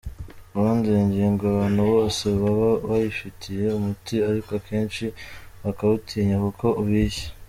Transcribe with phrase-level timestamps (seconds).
[0.55, 5.05] Ubundi iyi ngingo abantu bose baba bayifitiye umuti ariko akenshi
[5.63, 7.27] bakawutinya kuko ubishye.